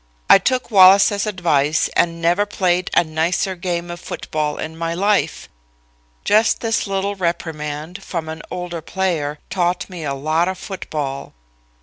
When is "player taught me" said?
8.81-10.03